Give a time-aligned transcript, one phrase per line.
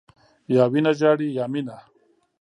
[0.55, 1.77] یا وینه ژاړي، یا مینه.